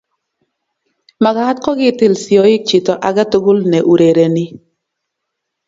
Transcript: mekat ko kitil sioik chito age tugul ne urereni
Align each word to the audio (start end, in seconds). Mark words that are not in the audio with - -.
mekat 1.23 1.57
ko 1.63 1.69
kitil 1.79 2.13
sioik 2.23 2.61
chito 2.69 2.93
age 3.07 3.23
tugul 3.31 3.59
ne 3.71 3.79
urereni 3.91 4.45